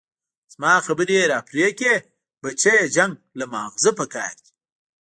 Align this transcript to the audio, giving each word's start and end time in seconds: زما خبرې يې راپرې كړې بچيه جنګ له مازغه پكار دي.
زما 0.53 0.73
خبرې 0.87 1.15
يې 1.19 1.29
راپرې 1.31 1.67
كړې 1.79 1.95
بچيه 2.41 2.85
جنګ 2.95 3.13
له 3.39 3.45
مازغه 3.53 3.91
پكار 3.99 4.33
دي. 4.43 4.51